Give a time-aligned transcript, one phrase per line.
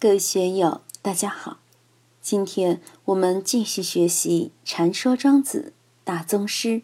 [0.00, 1.58] 各位学友，大家好！
[2.22, 6.80] 今天我们继续学习《禅说庄子》大宗师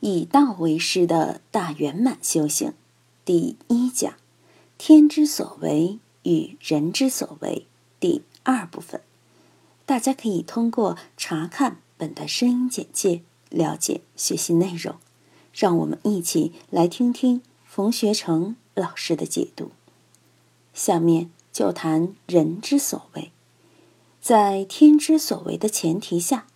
[0.00, 2.72] 以道为师的大圆满修行
[3.22, 4.14] 第一讲
[4.78, 7.66] “天之所为与人之所为”
[8.00, 9.02] 第二部分。
[9.84, 13.20] 大家可以通过查看本段声音简介
[13.50, 14.96] 了解学习内容。
[15.52, 19.72] 让我们一起来听听冯学成老师的解读。
[20.72, 21.33] 下面。
[21.54, 23.30] 就谈人之所为，
[24.20, 26.48] 在天之所为的前提下，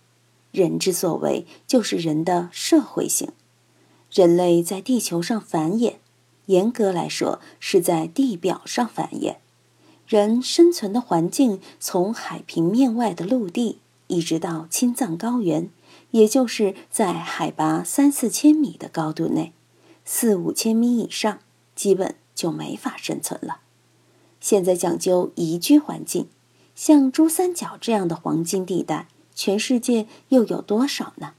[0.51, 3.31] 人之所为就是人的社会性。
[4.11, 5.95] 人类在地球上繁衍，
[6.47, 9.37] 严格来说是在地表上繁衍。
[10.05, 15.69] 人生存的环境从海平面外的陆地，一直到青藏高原，
[16.11, 19.53] 也就是在海拔三四千米的高度内，
[20.03, 21.39] 四五千米以上，
[21.73, 23.61] 基本就没法生存了。
[24.39, 26.27] 现在讲究宜居环境，
[26.75, 31.33] 像珠三角这样的黄金地带，全世界又有多少呢？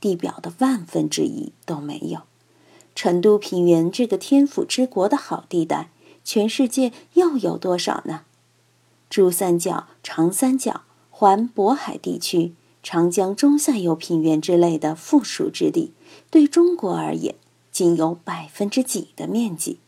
[0.00, 2.20] 地表的万分之一都没有。
[2.94, 5.90] 成都平原这个天府之国的好地带，
[6.24, 8.22] 全世界又有多少呢？
[9.10, 15.92] 珠三角、长三角、环渤海地区、长江中下游平原之类的富庶之地，
[16.30, 17.34] 对中国而言，
[17.70, 19.78] 仅有百分之几的面积。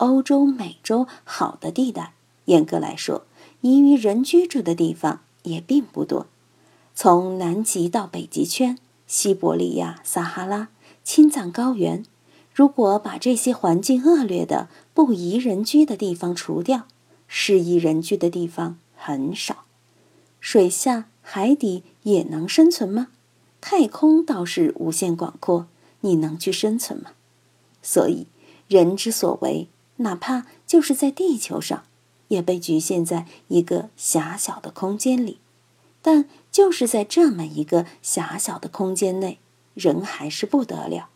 [0.00, 2.14] 欧洲、美洲好的地带，
[2.46, 3.26] 严格来说，
[3.60, 6.26] 宜于人居住的地方也并不多。
[6.94, 10.68] 从南极到北极圈、西伯利亚、撒哈拉、
[11.04, 12.02] 青藏高原，
[12.54, 16.86] 如果把这些环境恶劣的、不宜人居的地方除掉，
[17.28, 19.64] 适宜人居的地方很少。
[20.40, 23.08] 水下、海底也能生存吗？
[23.60, 25.66] 太空倒是无限广阔，
[26.00, 27.10] 你能去生存吗？
[27.82, 28.26] 所以，
[28.66, 29.68] 人之所为。
[30.00, 31.84] 哪怕就是在地球上，
[32.28, 35.38] 也被局限在一个狭小的空间里。
[36.00, 39.38] 但就是在这么一个狭小的空间内，
[39.74, 41.10] 人还是不得了，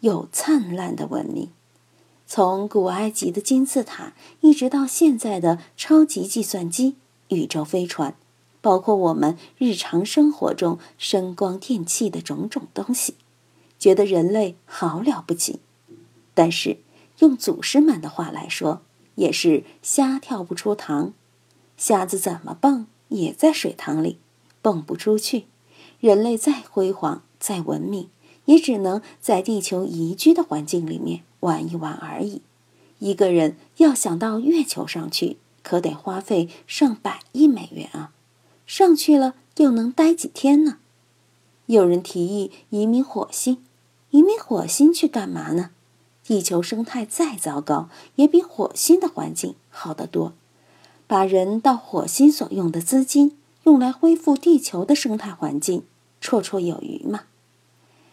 [0.00, 1.50] 有灿烂的文明。
[2.26, 6.96] 从古埃及的金字塔，一直到现在的超级计算机、
[7.28, 8.14] 宇宙飞船，
[8.62, 13.16] 包括我们日常生活中声光电器的种种东西，
[13.78, 15.60] 觉得人类好了不起。
[16.32, 16.78] 但是。
[17.20, 18.82] 用祖师们的话来说，
[19.14, 21.14] 也是虾跳不出塘，
[21.76, 24.18] 虾子怎么蹦也在水塘里，
[24.60, 25.46] 蹦不出去。
[26.00, 28.08] 人类再辉煌、再文明，
[28.46, 32.42] 也只能在地球宜居的环境里面玩一玩而已。
[32.98, 38.12] 一个人要想到月球上去，可得花费上百亿美元啊！
[38.66, 40.78] 上去了又能待几天呢？
[41.66, 43.62] 有人提议移民火星，
[44.10, 45.70] 移民火星去干嘛呢？
[46.24, 50.34] 地球生态再糟糕，也比火星的环境好得多。
[51.06, 55.82] 把人到火星所用的资金用来恢复地球的生态环境，
[56.22, 57.22] 绰绰有余嘛。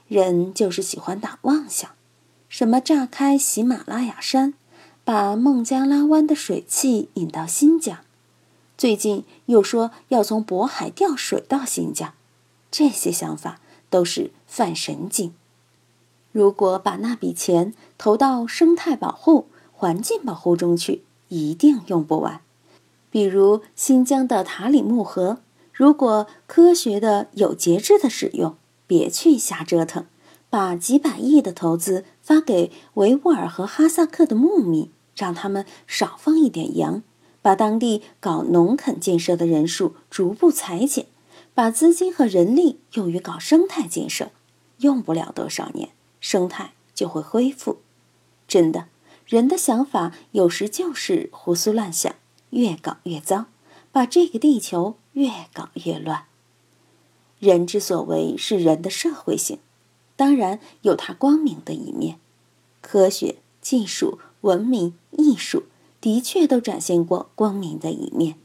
[0.08, 1.92] 人就是喜欢打妄想，
[2.50, 4.54] 什么炸开喜马拉雅山，
[5.04, 8.00] 把孟加拉湾的水汽引到新疆，
[8.78, 12.14] 最近又说要从渤海调水到新疆，
[12.72, 15.34] 这些想法都是犯神经。
[16.38, 22.42] 如果把那笔钱投到生态保护、环境保护中去，一定用不完。
[23.10, 25.40] 比如新疆的塔里木河，
[25.74, 28.56] 如果科学的、有节制的使用，
[28.86, 30.06] 别去瞎折腾，
[30.48, 37.02] 把几百亿的投资发给维吾尔和哈萨克的牧民，让他们少放一点羊，
[37.42, 41.08] 把当地搞农垦建设的人数逐步裁减，
[41.56, 44.30] 把资金和人力用于搞生态建设，
[44.82, 45.90] 用不了多少年。
[46.20, 47.78] 生态就会恢复。
[48.48, 48.88] 真的，
[49.26, 52.16] 人的想法有时就是胡思乱想，
[52.52, 53.46] 越搞越糟，
[53.92, 56.26] 把这个地球越搞越乱。
[57.40, 59.60] 人之所为是人的社会性，
[60.16, 62.20] 当然有它光明的一面。
[62.82, 65.64] 科学技术、文明、艺术
[66.00, 68.36] 的确都展现过光明的一面。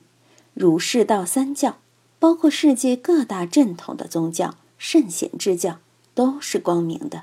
[0.52, 1.78] 儒释道三教，
[2.18, 5.78] 包括世界各大正统的宗教、圣贤之教，
[6.14, 7.22] 都是光明的。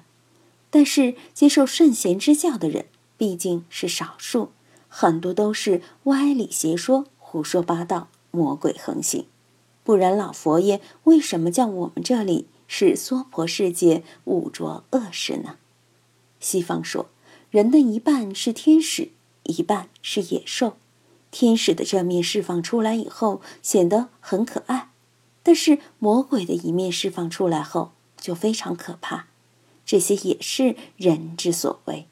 [0.69, 2.85] 但是，接受圣贤之教的人
[3.17, 4.51] 毕竟是少数，
[4.87, 9.25] 很多都是歪理邪说、胡说八道、魔鬼横行。
[9.83, 15.55] 不然，老佛爷为什么叫我们这里是娑婆世界，五浊恶世呢？
[16.39, 17.07] 西方说，
[17.49, 19.09] 人的一半是天使，
[19.43, 20.77] 一半是野兽。
[21.31, 24.89] 天使的这面释放出来以后，显得很可爱；
[25.41, 29.28] 但是魔鬼的一面释放出来后，就非常可怕。
[29.89, 32.05] 这些也是人之所为。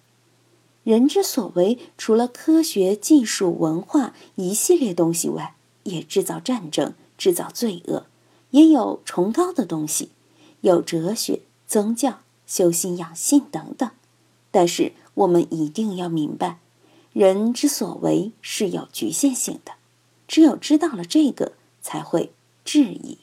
[0.83, 5.53] 人之所为，除了科学技术、文化一系列东西外，
[5.83, 8.05] 也制造战争，制造罪恶；
[8.49, 10.09] 也有崇高的东西，
[10.61, 13.87] 有哲学、宗教、修心养性等等。
[14.49, 16.57] 但是我们一定要明白，
[17.13, 19.73] 人之所为是有局限性的。
[20.27, 21.51] 只有知道了这个，
[21.83, 22.31] 才会
[22.65, 23.19] 质疑。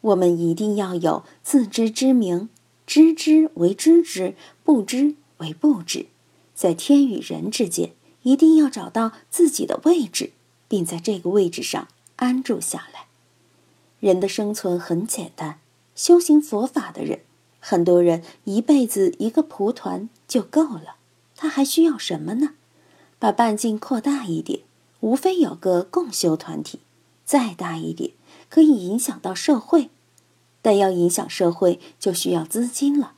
[0.00, 2.48] 我们一定要有自知之明，
[2.86, 6.06] 知之为知之，不知为不知，
[6.54, 7.92] 在天与人之间，
[8.22, 10.32] 一定要找到自己的位置，
[10.68, 13.06] 并在这个位置上安住下来。
[14.00, 15.58] 人的生存很简单，
[15.94, 17.20] 修行佛法的人，
[17.58, 20.96] 很多人一辈子一个蒲团就够了，
[21.34, 22.54] 他还需要什么呢？
[23.18, 24.60] 把半径扩大一点，
[25.00, 26.80] 无非有个共修团体，
[27.24, 28.10] 再大一点，
[28.50, 29.88] 可以影响到社会。
[30.64, 33.12] 但要影响社会，就需要资金了。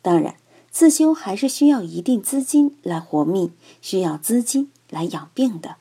[0.00, 0.36] 当然，
[0.70, 3.52] 自修还是需要一定资金来活命，
[3.82, 5.74] 需要资金来养病的。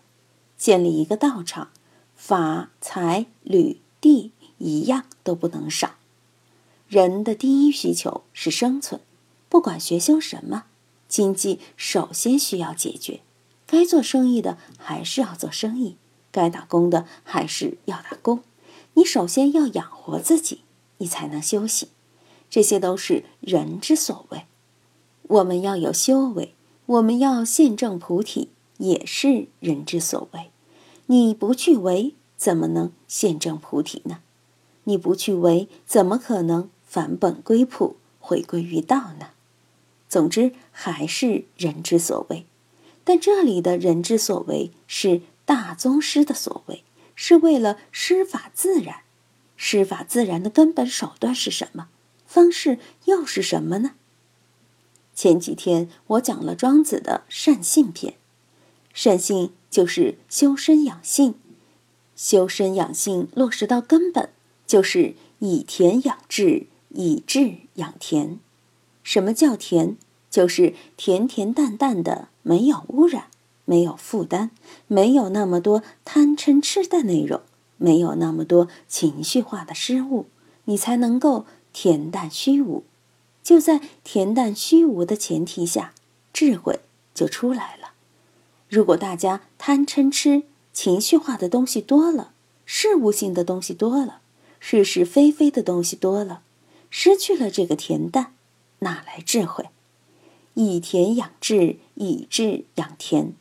[0.58, 1.70] 建立一个道场，
[2.16, 5.92] 法财履地一样都不能少。
[6.88, 9.00] 人的第一需求是生存，
[9.50, 10.64] 不管学修什么，
[11.08, 13.20] 经济首先需要解决。
[13.68, 15.96] 该做生意的还是要做生意，
[16.32, 18.42] 该打工的还是要打工。
[18.96, 20.62] 你首先要养活自己。
[20.98, 21.90] 你才能修行，
[22.50, 24.46] 这些都是人之所为。
[25.24, 26.54] 我们要有修为，
[26.86, 30.52] 我们要现证菩提，也是人之所为。
[31.08, 34.20] 你不去为，怎么能现证菩提呢？
[34.86, 39.32] 你不去为，怎么可能返本归朴，回归于道呢？
[40.08, 42.46] 总之，还是人之所为。
[43.04, 46.84] 但这里的人之所为，是大宗师的所为，
[47.16, 49.02] 是为了施法自然。
[49.57, 51.89] 施法自然的根本手段是什么？
[52.25, 53.92] 方式又是什么呢？
[55.13, 58.13] 前几天我讲了庄子的善性篇，
[58.94, 61.36] 善性就是修身养性，
[62.15, 64.30] 修身养性落实到根本，
[64.65, 68.39] 就是以田养志，以志养田。
[69.01, 69.95] 什么叫田？
[70.30, 73.27] 就是甜甜淡淡的，没有污染，
[73.65, 74.51] 没有负担，
[74.86, 77.42] 没有那么多贪嗔痴的内容。
[77.77, 80.25] 没有那么多情绪化的失误，
[80.65, 82.83] 你才能够恬淡虚无。
[83.44, 85.94] 就在恬淡虚无的前提下，
[86.33, 86.81] 智慧
[87.13, 87.91] 就出来了。
[88.68, 90.44] 如果大家贪嗔痴、
[90.74, 92.31] 情绪化的东西多了，
[92.65, 94.19] 事物性的东西多了，
[94.59, 96.41] 是是非非的东西多了，
[96.89, 98.33] 失去了这个恬淡，
[98.79, 99.69] 哪来智慧？
[100.56, 103.33] 以田养智，以智养田。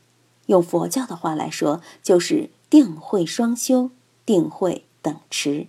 [0.46, 3.90] 用佛教的话来说，就是定慧双修。
[4.26, 5.68] 定慧等持，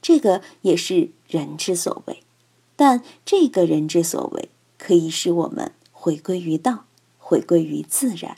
[0.00, 2.22] 这个也是人之所为，
[2.76, 6.84] 但这个人之所为可以使我们回归于道，
[7.18, 8.36] 回归于自然，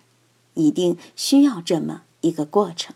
[0.55, 2.95] 一定需要这么一个过程。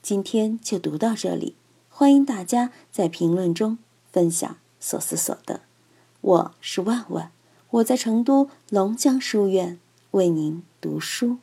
[0.00, 1.54] 今天就读到这里，
[1.90, 3.78] 欢迎大家在评论中
[4.10, 5.60] 分享所思所得。
[6.22, 7.30] 我是万万，
[7.70, 9.78] 我在成都龙江书院
[10.12, 11.36] 为您读书。